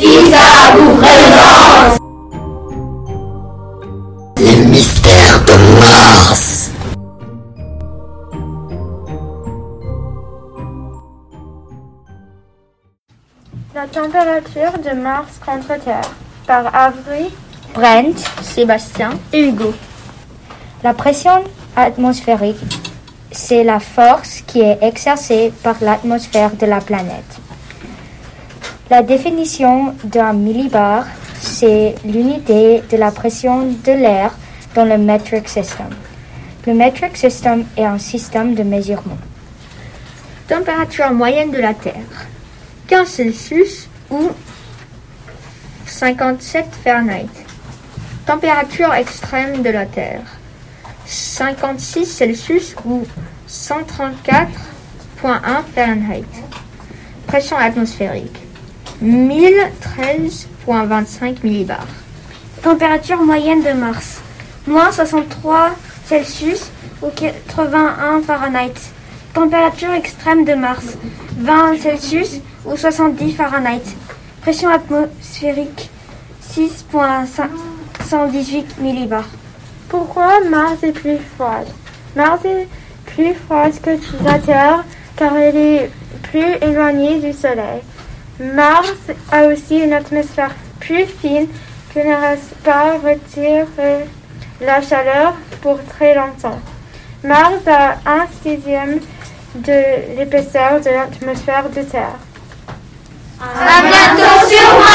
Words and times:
ici 0.00 0.32
à 0.34 0.76
vous 0.76 0.96
présente 0.96 1.98
Les 4.38 4.56
mystères 4.66 5.42
de 5.44 5.80
Mars. 5.80 6.70
La 13.74 13.86
température 13.86 14.72
de 14.78 14.94
Mars 15.00 15.40
contre 15.44 15.78
Terre 15.82 16.00
par 16.46 16.74
Avery, 16.74 17.30
Brent, 17.74 18.16
Sébastien 18.42 19.10
et 19.32 19.48
Hugo. 19.48 19.74
La 20.82 20.94
pression 20.94 21.44
atmosphérique, 21.74 22.56
c'est 23.32 23.64
la 23.64 23.80
force 23.80 24.42
qui 24.46 24.60
est 24.60 24.78
exercée 24.82 25.52
par 25.62 25.76
l'atmosphère 25.80 26.54
de 26.56 26.66
la 26.66 26.80
planète. 26.80 27.40
La 28.88 29.02
définition 29.02 29.96
d'un 30.04 30.32
millibar, 30.32 31.06
c'est 31.40 31.96
l'unité 32.04 32.84
de 32.88 32.96
la 32.96 33.10
pression 33.10 33.66
de 33.66 33.90
l'air 33.90 34.32
dans 34.76 34.84
le 34.84 34.96
metric 34.96 35.48
system. 35.48 35.88
Le 36.68 36.72
metric 36.72 37.16
system 37.16 37.64
est 37.76 37.84
un 37.84 37.98
système 37.98 38.54
de 38.54 38.62
mesurement. 38.62 39.18
Température 40.46 41.10
moyenne 41.10 41.50
de 41.50 41.58
la 41.58 41.74
Terre 41.74 42.28
15 42.86 43.08
Celsius 43.08 43.88
ou 44.08 44.30
57 45.86 46.66
Fahrenheit. 46.84 47.26
Température 48.24 48.94
extrême 48.94 49.62
de 49.62 49.70
la 49.70 49.86
Terre 49.86 50.22
56 51.06 52.06
Celsius 52.06 52.76
ou 52.84 53.04
134.1 53.48 54.46
Fahrenheit. 55.74 56.24
Pression 57.26 57.56
atmosphérique 57.56 58.45
1013.25 59.02 61.36
millibars. 61.42 61.86
Température 62.62 63.22
moyenne 63.22 63.62
de 63.62 63.72
Mars 63.72 64.20
moins 64.66 64.90
63 64.90 65.70
Celsius 66.06 66.70
ou 67.02 67.08
81 67.08 68.22
Fahrenheit. 68.22 68.74
Température 69.34 69.92
extrême 69.92 70.44
de 70.44 70.54
Mars 70.54 70.96
20 71.38 71.78
Celsius 71.78 72.40
ou 72.64 72.76
70 72.76 73.32
Fahrenheit. 73.32 73.82
Pression 74.40 74.70
atmosphérique 74.70 75.90
6.118 76.52 78.80
millibars. 78.80 79.28
Pourquoi 79.88 80.40
Mars 80.48 80.82
est 80.82 80.92
plus 80.92 81.18
froide? 81.36 81.66
Mars 82.14 82.44
est 82.44 82.68
plus 83.04 83.34
froide 83.34 83.74
que 83.80 83.98
la 84.24 84.38
Terre 84.38 84.84
car 85.16 85.36
elle 85.36 85.56
est 85.56 85.90
plus 86.22 86.54
éloignée 86.60 87.18
du 87.20 87.32
Soleil. 87.32 87.82
Mars 88.38 88.92
a 89.32 89.44
aussi 89.44 89.78
une 89.78 89.92
atmosphère 89.92 90.54
plus 90.80 91.06
fine 91.06 91.48
qui 91.92 91.98
ne 91.98 92.14
reste 92.14 92.54
pas 92.62 92.94
retirer 92.94 94.06
la 94.60 94.82
chaleur 94.82 95.34
pour 95.62 95.78
très 95.84 96.14
longtemps. 96.14 96.60
Mars 97.24 97.66
a 97.66 97.96
un 98.04 98.26
sixième 98.42 99.00
de 99.54 100.16
l'épaisseur 100.18 100.80
de 100.80 100.90
l'atmosphère 100.90 101.68
de 101.70 101.82
Terre. 101.82 102.18
Amen. 103.40 104.85